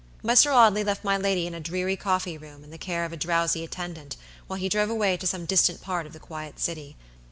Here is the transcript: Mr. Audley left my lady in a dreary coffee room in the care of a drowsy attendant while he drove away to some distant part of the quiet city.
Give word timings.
Mr. 0.23 0.51
Audley 0.51 0.83
left 0.83 1.03
my 1.03 1.15
lady 1.15 1.45
in 1.45 1.53
a 1.53 1.59
dreary 1.59 1.95
coffee 1.95 2.35
room 2.35 2.63
in 2.63 2.71
the 2.71 2.79
care 2.79 3.05
of 3.05 3.13
a 3.13 3.17
drowsy 3.17 3.63
attendant 3.63 4.17
while 4.47 4.57
he 4.57 4.67
drove 4.67 4.89
away 4.89 5.15
to 5.15 5.27
some 5.27 5.45
distant 5.45 5.79
part 5.79 6.07
of 6.07 6.13
the 6.13 6.19
quiet 6.19 6.59
city. 6.59 6.97